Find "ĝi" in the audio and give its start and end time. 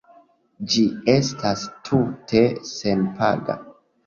0.75-0.85